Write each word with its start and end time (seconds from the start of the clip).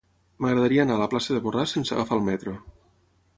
M'agradaria 0.45 0.85
anar 0.85 0.95
a 0.95 1.01
la 1.01 1.07
plaça 1.11 1.35
de 1.37 1.43
Borràs 1.49 1.75
sense 1.77 1.95
agafar 1.97 2.19
el 2.19 2.27
metro. 2.31 2.57